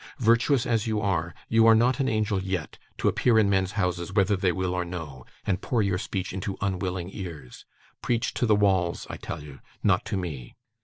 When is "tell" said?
9.17-9.43